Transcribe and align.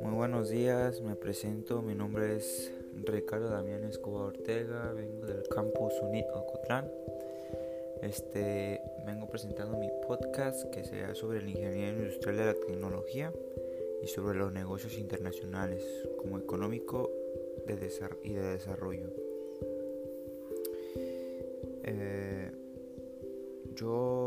Muy 0.00 0.14
buenos 0.14 0.50
días, 0.50 1.00
me 1.00 1.16
presento, 1.16 1.82
mi 1.82 1.96
nombre 1.96 2.36
es 2.36 2.72
Ricardo 3.04 3.48
Damián 3.48 3.82
Escobar 3.84 4.28
Ortega, 4.28 4.92
vengo 4.92 5.26
del 5.26 5.42
campus 5.48 5.94
UNIT 6.02 6.26
Ocotlán. 6.32 6.88
Este, 8.02 8.80
vengo 9.04 9.28
presentando 9.28 9.76
mi 9.76 9.88
podcast 10.06 10.70
que 10.70 10.84
será 10.84 11.16
sobre 11.16 11.42
la 11.42 11.50
ingeniería 11.50 11.88
industrial 11.88 12.36
de 12.36 12.44
la 12.44 12.54
tecnología 12.54 13.32
y 14.02 14.06
sobre 14.06 14.38
los 14.38 14.52
negocios 14.52 14.96
internacionales 14.98 15.82
como 16.16 16.38
económico 16.38 17.10
y 18.22 18.34
de 18.34 18.42
desarrollo. 18.42 19.10
Eh, 21.82 22.52
yo, 23.74 24.19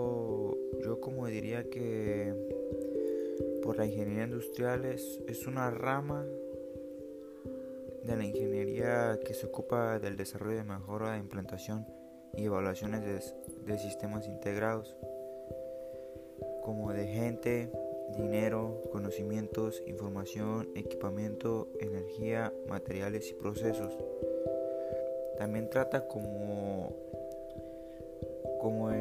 yo 0.84 1.00
como 1.00 1.28
diría 1.28 1.70
que 1.70 2.34
por 3.64 3.78
la 3.78 3.86
ingeniería 3.86 4.26
industrial 4.26 4.86
es, 4.86 5.48
una 5.48 5.72
rama 5.72 6.26
de 8.04 8.18
la 8.18 8.26
ingeniería 8.26 9.20
que 9.26 9.34
se 9.34 9.46
ocupa 9.46 10.00
del 10.00 10.18
desarrollo 10.18 10.58
de 10.58 10.64
mejora 10.64 11.14
de 11.14 11.20
implantación 11.20 11.88
y 12.36 12.46
evaluaciones 12.46 13.02
de, 13.02 13.72
de 13.72 13.80
sistemas 13.80 14.28
integrados 14.28 14.96
como 16.64 16.92
de 16.94 17.08
gente, 17.08 17.70
dinero, 18.18 18.82
conocimientos, 18.92 19.84
información, 19.86 20.70
equipamiento, 20.76 21.68
energía, 21.80 22.54
materiales 22.68 23.30
y 23.30 23.34
procesos. 23.34 23.98
También 25.38 25.70
trata 25.70 26.08
como, 26.08 26.96
como 28.62 28.92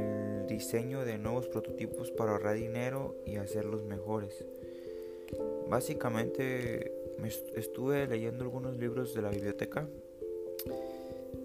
diseño 0.52 1.04
de 1.04 1.18
nuevos 1.18 1.48
prototipos 1.48 2.10
para 2.10 2.32
ahorrar 2.32 2.56
dinero 2.56 3.16
y 3.26 3.36
hacerlos 3.36 3.84
mejores. 3.84 4.44
Básicamente 5.68 6.92
me 7.18 7.28
estuve 7.28 8.06
leyendo 8.06 8.44
algunos 8.44 8.76
libros 8.76 9.14
de 9.14 9.22
la 9.22 9.30
biblioteca 9.30 9.88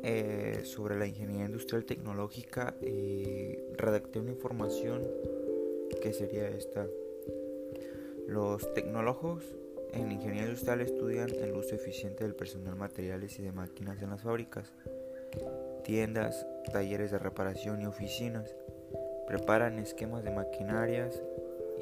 eh, 0.03 0.61
sobre 0.63 0.97
la 0.97 1.07
ingeniería 1.07 1.45
industrial 1.45 1.85
tecnológica 1.85 2.75
y 2.81 3.57
redacté 3.75 4.19
una 4.19 4.31
información 4.31 5.03
que 6.01 6.13
sería 6.13 6.49
esta. 6.49 6.87
Los 8.27 8.73
tecnólogos 8.73 9.43
en 9.93 10.11
ingeniería 10.11 10.43
industrial 10.43 10.81
estudian 10.81 11.29
el 11.29 11.53
uso 11.53 11.75
eficiente 11.75 12.23
del 12.23 12.35
personal, 12.35 12.75
materiales 12.75 13.39
y 13.39 13.43
de 13.43 13.51
máquinas 13.51 14.01
en 14.01 14.09
las 14.09 14.21
fábricas, 14.21 14.73
tiendas, 15.83 16.45
talleres 16.71 17.11
de 17.11 17.19
reparación 17.19 17.81
y 17.81 17.85
oficinas. 17.85 18.55
Preparan 19.27 19.77
esquemas 19.79 20.23
de 20.23 20.31
maquinarias 20.31 21.21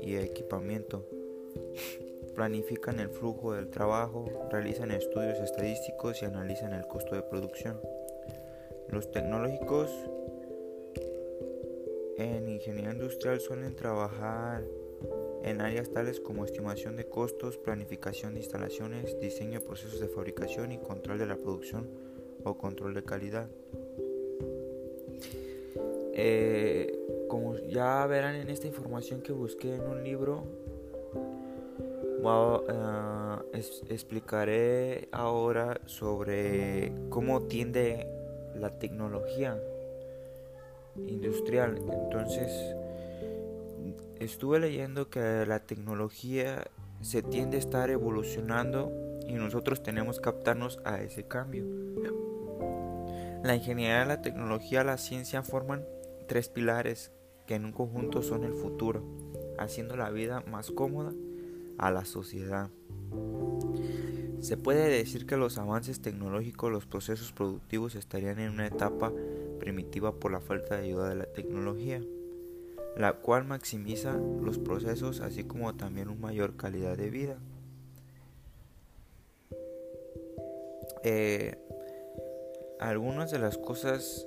y 0.02 0.18
equipamiento. 0.18 1.06
Planifican 2.36 3.00
el 3.00 3.10
flujo 3.10 3.54
del 3.54 3.70
trabajo, 3.70 4.26
realizan 4.52 4.92
estudios 4.92 5.40
estadísticos 5.40 6.22
y 6.22 6.26
analizan 6.26 6.74
el 6.74 6.86
costo 6.88 7.16
de 7.16 7.22
producción. 7.22 7.80
Los 8.90 9.12
tecnológicos 9.12 9.90
en 12.18 12.50
ingeniería 12.50 12.92
industrial 12.92 13.40
suelen 13.40 13.76
trabajar 13.76 14.64
en 15.44 15.62
áreas 15.62 15.92
tales 15.92 16.20
como 16.20 16.44
estimación 16.44 16.96
de 16.96 17.06
costos, 17.06 17.58
planificación 17.58 18.34
de 18.34 18.40
instalaciones, 18.40 19.20
diseño 19.20 19.60
de 19.60 19.66
procesos 19.66 20.00
de 20.00 20.08
fabricación 20.08 20.72
y 20.72 20.80
control 20.80 21.20
de 21.20 21.28
la 21.28 21.38
producción 21.38 21.88
o 22.44 22.58
control 22.58 22.94
de 22.96 23.04
calidad. 23.04 23.48
Eh, 26.14 26.98
como 27.28 27.58
ya 27.58 28.06
verán 28.08 28.36
en 28.36 28.50
esta 28.50 28.68
información 28.68 29.22
que 29.22 29.32
busqué 29.32 29.76
en 29.76 29.82
un 29.82 30.04
libro, 30.04 30.44
eh, 32.68 33.62
explicaré 33.90 35.10
ahora 35.12 35.80
sobre 35.86 36.92
cómo 37.10 37.44
tiende 37.44 38.08
la 38.56 38.72
tecnología 38.80 39.60
industrial. 40.96 41.78
Entonces, 41.78 42.76
estuve 44.20 44.60
leyendo 44.60 45.10
que 45.10 45.46
la 45.46 45.60
tecnología 45.60 46.66
se 47.02 47.22
tiende 47.22 47.58
a 47.58 47.60
estar 47.60 47.90
evolucionando 47.92 48.92
y 49.28 49.34
nosotros 49.34 49.84
tenemos 49.84 50.20
que 50.20 50.30
adaptarnos 50.30 50.80
a 50.84 51.02
ese 51.02 51.28
cambio. 51.28 51.66
La 53.44 53.56
ingeniería, 53.56 54.04
la 54.06 54.22
tecnología, 54.24 54.84
la 54.84 54.98
ciencia 54.98 55.44
forman 55.44 55.86
tres 56.28 56.50
pilares 56.50 57.12
que 57.46 57.56
en 57.56 57.66
un 57.66 57.72
conjunto 57.72 58.22
son 58.22 58.44
el 58.44 58.54
futuro, 58.54 59.04
haciendo 59.58 59.96
la 59.96 60.10
vida 60.10 60.44
más 60.50 60.72
cómoda 60.72 61.14
a 61.78 61.92
la 61.92 62.06
sociedad. 62.06 62.70
Se 64.40 64.58
puede 64.58 64.90
decir 64.90 65.26
que 65.26 65.38
los 65.38 65.58
avances 65.58 66.02
tecnológicos, 66.02 66.72
los 66.72 66.86
procesos 66.86 67.32
productivos 67.32 67.96
estarían 67.96 68.40
en 68.40 68.52
una 68.52 68.68
etapa 68.68 69.12
primitiva 69.60 70.14
por 70.14 70.32
la 70.32 70.42
falta 70.42 70.76
de 70.76 70.84
ayuda 70.84 71.10
de 71.10 71.16
la 71.16 71.26
tecnología 71.26 72.02
la 72.96 73.14
cual 73.14 73.46
maximiza 73.46 74.14
los 74.14 74.58
procesos 74.58 75.20
así 75.20 75.44
como 75.44 75.76
también 75.76 76.10
una 76.10 76.22
mayor 76.22 76.56
calidad 76.56 76.98
de 76.98 77.10
vida. 77.10 77.38
Eh, 81.04 81.58
algunas 82.80 83.32
de 83.32 83.40
las 83.40 83.58
cosas 83.58 84.26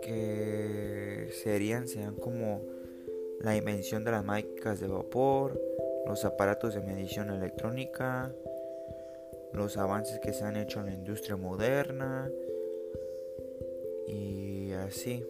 que 0.00 1.28
serían 1.32 1.88
serían 1.88 2.16
como 2.16 2.62
la 3.40 3.56
invención 3.56 4.04
de 4.04 4.10
las 4.10 4.24
máquinas 4.24 4.80
de 4.80 4.86
vapor, 4.86 5.60
los 6.06 6.24
aparatos 6.24 6.74
de 6.74 6.80
medición 6.80 7.30
electrónica, 7.30 8.34
los 9.52 9.76
avances 9.76 10.20
que 10.20 10.32
se 10.32 10.44
han 10.44 10.56
hecho 10.56 10.80
en 10.80 10.86
la 10.86 10.94
industria 10.94 11.36
moderna 11.36 12.30
y 14.06 14.72
así. 14.72 15.24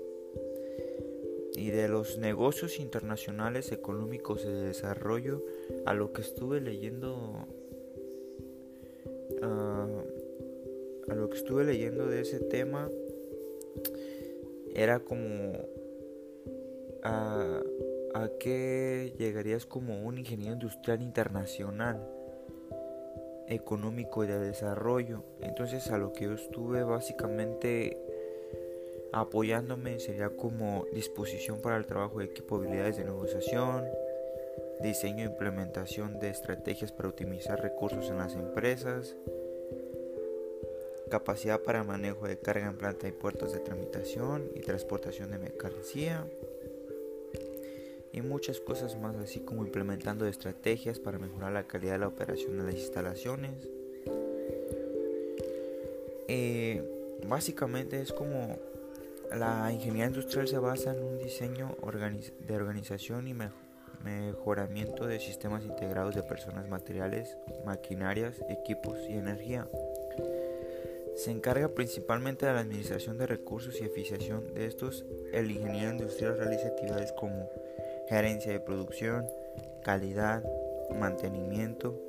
Y 1.55 1.71
de 1.71 1.89
los 1.89 2.19
negocios 2.19 2.79
internacionales 2.79 3.71
económicos 3.73 4.45
de 4.45 4.55
desarrollo 4.55 5.45
a 5.85 5.95
lo 5.95 6.13
que 6.13 6.23
estuve 6.23 6.61
leyendo 6.61 7.47
ah, 9.43 10.03
a 11.09 11.15
lo 11.15 11.29
que 11.29 11.37
estuve 11.37 11.65
leyendo 11.65 12.07
de 12.07 12.21
ese 12.21 12.41
tema 12.41 12.89
era 14.75 15.01
como 15.01 15.53
a, 17.03 17.61
a 18.15 18.29
qué 18.39 19.15
llegarías 19.19 19.67
como 19.67 20.03
un 20.03 20.19
ingeniero 20.19 20.55
industrial 20.55 21.03
internacional 21.03 22.07
económico 23.49 24.25
y 24.25 24.29
de 24.29 24.39
desarrollo 24.39 25.25
entonces 25.41 25.91
a 25.91 25.99
lo 25.99 26.13
que 26.13 26.25
yo 26.25 26.35
estuve 26.35 26.85
básicamente 26.85 27.97
apoyándome 29.13 29.99
sería 29.99 30.31
como 30.31 30.87
disposición 30.93 31.61
para 31.61 31.77
el 31.77 31.87
trabajo 31.87 32.19
de 32.19 32.27
equipo, 32.27 32.57
habilidades 32.57 32.97
de 32.97 33.05
negociación, 33.05 33.85
diseño 34.81 35.25
e 35.25 35.31
implementación 35.31 36.19
de 36.19 36.31
estrategias 36.31 36.93
para 36.93 37.09
optimizar 37.09 37.61
recursos 37.61 38.09
en 38.11 38.19
las 38.19 38.35
empresas, 38.35 39.17
capacidad 41.11 41.61
para 41.61 41.85
manejo 41.85 42.27
de 42.27 42.39
carga 42.39 42.69
en 42.69 42.79
planta 42.79 43.07
y 43.07 43.13
puertos 43.13 43.53
de 43.53 43.59
tramitación 43.59 44.49
y 44.55 44.61
transportación 44.61 45.31
de 45.31 45.39
mercancía 45.39 46.27
y 48.13 48.23
muchas 48.23 48.61
cosas 48.61 48.99
más 48.99 49.17
así 49.17 49.41
como 49.41 49.65
implementando 49.65 50.27
estrategias 50.27 50.99
para 50.99 51.19
mejorar 51.19 51.53
la 51.53 51.65
calidad 51.65 51.93
de 51.93 51.99
la 51.99 52.09
operación 52.09 52.57
de 52.57 52.65
las 52.65 52.75
instalaciones. 52.75 53.69
Eh, 56.29 56.83
básicamente 57.27 58.01
es 58.01 58.13
como 58.13 58.57
la 59.37 59.71
ingeniería 59.73 60.07
industrial 60.07 60.49
se 60.49 60.59
basa 60.59 60.93
en 60.93 61.03
un 61.03 61.19
diseño 61.19 61.77
de 62.47 62.57
organización 62.57 63.29
y 63.29 63.35
mejoramiento 64.05 65.07
de 65.07 65.21
sistemas 65.21 65.65
integrados 65.65 66.15
de 66.15 66.23
personas, 66.23 66.69
materiales, 66.69 67.37
maquinarias, 67.65 68.43
equipos 68.49 68.99
y 69.09 69.13
energía. 69.13 69.69
Se 71.21 71.31
encarga 71.31 71.69
principalmente 71.69 72.47
de 72.47 72.55
la 72.55 72.61
administración 72.61 73.19
de 73.19 73.27
recursos 73.27 73.79
y 73.79 73.85
eficienciación 73.85 74.55
de 74.55 74.65
estos. 74.65 75.05
El 75.35 75.51
ingeniero 75.51 75.91
industrial 75.91 76.39
realiza 76.39 76.69
actividades 76.69 77.13
como 77.13 77.51
gerencia 78.09 78.53
de 78.53 78.61
producción, 78.61 79.27
calidad, 79.85 80.43
mantenimiento. 80.99 82.01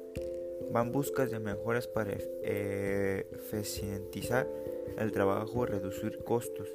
Van 0.71 0.93
buscas 0.93 1.29
de 1.29 1.39
mejoras 1.39 1.87
para 1.87 2.15
eficientizar 2.41 4.47
el 4.97 5.11
trabajo 5.11 5.63
y 5.63 5.67
reducir 5.67 6.19
costos. 6.19 6.69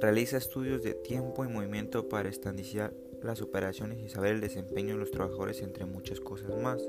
Realiza 0.00 0.38
estudios 0.38 0.82
de 0.82 0.94
tiempo 0.94 1.44
y 1.44 1.48
movimiento 1.48 2.08
para 2.08 2.30
estandarizar 2.30 2.94
las 3.22 3.42
operaciones 3.42 4.00
y 4.00 4.08
saber 4.08 4.32
el 4.32 4.40
desempeño 4.40 4.94
de 4.94 5.00
los 5.00 5.10
trabajadores, 5.10 5.60
entre 5.60 5.84
muchas 5.84 6.20
cosas 6.20 6.56
más. 6.56 6.80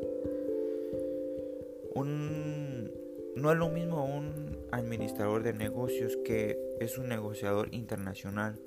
No 3.35 3.51
es 3.51 3.57
lo 3.57 3.69
mismo 3.69 4.05
un 4.05 4.67
administrador 4.71 5.43
de 5.43 5.53
negocios 5.53 6.17
que 6.23 6.57
es 6.79 6.97
un 6.97 7.09
negociador 7.09 7.67
internacional, 7.73 8.57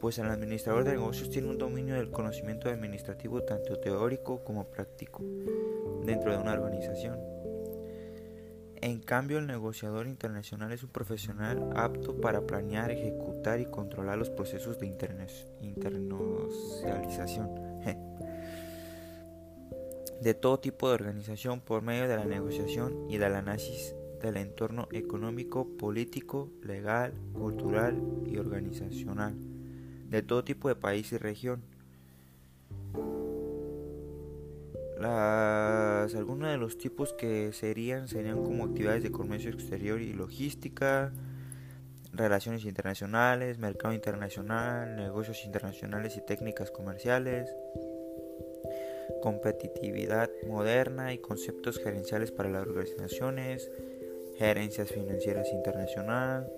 pues 0.00 0.18
el 0.18 0.26
administrador 0.26 0.84
de 0.84 0.92
negocios 0.92 1.30
tiene 1.30 1.48
un 1.48 1.58
dominio 1.58 1.96
del 1.96 2.10
conocimiento 2.10 2.68
administrativo 2.68 3.42
tanto 3.42 3.80
teórico 3.80 4.44
como 4.44 4.70
práctico 4.70 5.24
dentro 6.04 6.30
de 6.30 6.38
una 6.38 6.52
organización. 6.52 7.18
En 8.76 9.00
cambio, 9.00 9.38
el 9.38 9.46
negociador 9.46 10.06
internacional 10.06 10.70
es 10.72 10.82
un 10.82 10.90
profesional 10.90 11.70
apto 11.74 12.20
para 12.20 12.46
planear, 12.46 12.90
ejecutar 12.90 13.58
y 13.58 13.64
controlar 13.66 14.18
los 14.18 14.28
procesos 14.30 14.78
de 14.78 14.86
internacionalización 14.86 17.82
de 20.24 20.32
todo 20.32 20.58
tipo 20.58 20.88
de 20.88 20.94
organización 20.94 21.60
por 21.60 21.82
medio 21.82 22.08
de 22.08 22.16
la 22.16 22.24
negociación 22.24 23.10
y 23.10 23.18
del 23.18 23.34
análisis 23.34 23.94
del 24.22 24.38
entorno 24.38 24.88
económico, 24.90 25.68
político, 25.76 26.50
legal, 26.62 27.12
cultural 27.34 28.02
y 28.24 28.38
organizacional 28.38 29.34
de 30.08 30.22
todo 30.22 30.42
tipo 30.42 30.68
de 30.68 30.76
país 30.76 31.12
y 31.12 31.18
región. 31.18 31.62
Las, 34.98 36.14
algunos 36.14 36.48
de 36.48 36.56
los 36.56 36.78
tipos 36.78 37.12
que 37.12 37.52
serían 37.52 38.08
serían 38.08 38.42
como 38.42 38.64
actividades 38.64 39.02
de 39.02 39.10
comercio 39.10 39.50
exterior 39.50 40.00
y 40.00 40.14
logística, 40.14 41.12
relaciones 42.12 42.64
internacionales, 42.64 43.58
mercado 43.58 43.92
internacional, 43.92 44.96
negocios 44.96 45.44
internacionales 45.44 46.16
y 46.16 46.24
técnicas 46.24 46.70
comerciales, 46.70 47.54
competitividad 49.22 50.30
moderna 50.46 51.12
y 51.12 51.18
conceptos 51.18 51.78
gerenciales 51.78 52.30
para 52.30 52.50
las 52.50 52.66
organizaciones, 52.66 53.70
gerencias 54.36 54.90
financieras 54.90 55.52
internacional, 55.52 56.50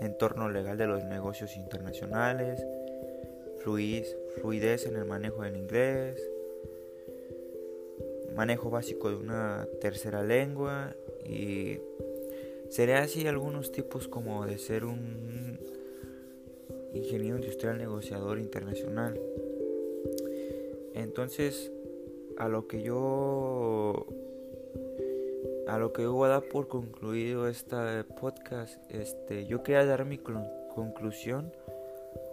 entorno 0.00 0.48
legal 0.48 0.78
de 0.78 0.86
los 0.86 1.04
negocios 1.04 1.56
internacionales, 1.56 2.64
fluidez 3.62 4.86
en 4.86 4.96
el 4.96 5.04
manejo 5.04 5.42
del 5.42 5.56
inglés, 5.56 6.20
manejo 8.34 8.70
básico 8.70 9.10
de 9.10 9.16
una 9.16 9.66
tercera 9.80 10.22
lengua 10.22 10.94
y 11.24 11.78
sería 12.70 13.00
así 13.00 13.26
algunos 13.26 13.72
tipos 13.72 14.08
como 14.08 14.46
de 14.46 14.58
ser 14.58 14.84
un 14.84 15.58
ingeniero 16.94 17.36
industrial 17.36 17.78
negociador 17.78 18.38
internacional. 18.38 19.20
Entonces, 20.94 21.72
a 22.38 22.48
lo 22.48 22.66
que 22.66 22.82
yo 22.82 24.06
a 25.66 25.78
lo 25.78 25.92
que 25.92 26.02
yo 26.02 26.12
voy 26.12 26.26
a 26.26 26.32
dar 26.32 26.42
por 26.48 26.66
concluido 26.66 27.46
este 27.46 27.76
podcast, 28.18 28.76
este, 28.90 29.46
yo 29.46 29.62
quería 29.62 29.84
dar 29.86 30.04
mi 30.04 30.18
conclusión 30.18 31.52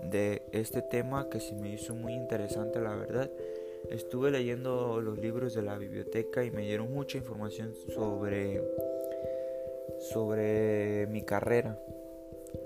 de 0.10 0.42
este 0.52 0.82
tema 0.82 1.30
que 1.30 1.40
se 1.40 1.54
me 1.54 1.72
hizo 1.72 1.94
muy 1.94 2.14
interesante, 2.14 2.82
la 2.82 2.96
verdad. 2.96 3.30
Estuve 3.92 4.32
leyendo 4.32 5.02
los 5.02 5.20
libros 5.20 5.54
de 5.54 5.62
la 5.62 5.78
biblioteca 5.78 6.44
y 6.44 6.52
me 6.52 6.64
dieron 6.64 6.92
mucha 6.92 7.18
información 7.18 7.74
sobre 7.94 8.62
sobre 10.00 11.08
mi 11.08 11.22
carrera 11.22 11.80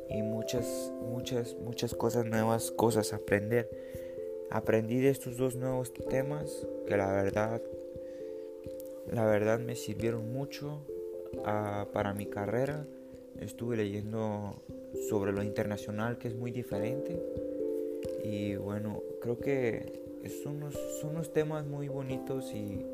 y 0.09 0.21
muchas 0.21 0.91
muchas 1.01 1.55
muchas 1.55 1.93
cosas 1.93 2.25
nuevas, 2.25 2.71
cosas 2.71 3.13
a 3.13 3.17
aprender. 3.17 3.69
Aprendí 4.51 4.99
de 4.99 5.09
estos 5.09 5.37
dos 5.37 5.55
nuevos 5.55 5.93
temas 5.93 6.67
que 6.87 6.97
la 6.97 7.11
verdad 7.11 7.61
la 9.11 9.25
verdad 9.25 9.59
me 9.59 9.75
sirvieron 9.75 10.31
mucho 10.31 10.85
ah, 11.45 11.87
para 11.91 12.13
mi 12.13 12.27
carrera. 12.27 12.85
Estuve 13.39 13.77
leyendo 13.77 14.61
sobre 15.09 15.31
lo 15.31 15.43
internacional 15.43 16.17
que 16.17 16.27
es 16.29 16.35
muy 16.35 16.51
diferente. 16.51 17.21
Y 18.23 18.55
bueno, 18.55 19.01
creo 19.21 19.39
que 19.39 20.01
son 20.43 20.57
unos, 20.57 20.75
son 21.01 21.11
unos 21.11 21.33
temas 21.33 21.65
muy 21.65 21.87
bonitos 21.87 22.53
y, 22.53 22.85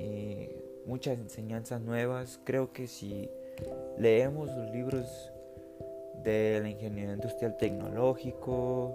y 0.00 0.48
muchas 0.86 1.18
enseñanzas 1.18 1.80
nuevas. 1.80 2.40
Creo 2.44 2.72
que 2.72 2.86
si 2.86 3.30
leemos 3.98 4.48
los 4.48 4.70
libros 4.72 5.06
de 6.22 6.58
la 6.60 6.68
ingeniería 6.68 7.14
industrial 7.14 7.56
tecnológico, 7.56 8.94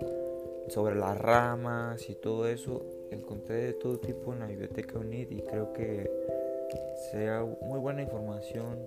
sobre 0.67 0.95
las 0.95 1.17
ramas 1.17 2.09
y 2.09 2.15
todo 2.15 2.47
eso, 2.47 2.85
encontré 3.11 3.55
de 3.55 3.73
todo 3.73 3.99
tipo 3.99 4.33
en 4.33 4.39
la 4.39 4.47
biblioteca 4.47 4.99
UNID 4.99 5.31
y 5.31 5.41
creo 5.41 5.73
que 5.73 6.09
sea 7.11 7.45
muy 7.61 7.79
buena 7.79 8.01
información 8.01 8.77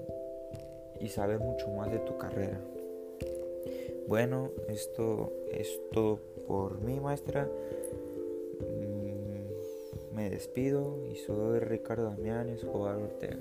y 1.00 1.08
saber 1.08 1.40
mucho 1.40 1.68
más 1.70 1.90
de 1.90 1.98
tu 1.98 2.16
carrera. 2.16 2.60
Bueno, 4.06 4.50
esto 4.68 5.32
es 5.50 5.80
todo 5.92 6.18
por 6.46 6.80
mi 6.80 7.00
maestra. 7.00 7.48
Mm, 8.60 10.14
me 10.14 10.30
despido 10.30 10.98
y 11.10 11.16
soy 11.16 11.60
Ricardo 11.60 12.04
Damián 12.04 12.48
Escobar 12.48 12.96
Ortega. 12.96 13.38